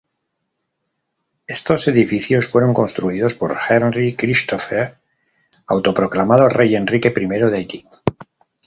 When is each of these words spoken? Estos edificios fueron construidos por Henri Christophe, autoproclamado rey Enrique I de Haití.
Estos 1.45 1.87
edificios 1.87 2.47
fueron 2.47 2.73
construidos 2.73 3.35
por 3.35 3.55
Henri 3.69 4.15
Christophe, 4.15 4.95
autoproclamado 5.67 6.49
rey 6.49 6.75
Enrique 6.75 7.13
I 7.15 7.27
de 7.51 7.55
Haití. 7.57 7.87